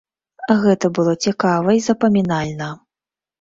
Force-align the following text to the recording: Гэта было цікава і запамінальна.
Гэта 0.61 0.89
было 0.99 1.13
цікава 1.25 1.75
і 1.81 1.85
запамінальна. 1.89 2.71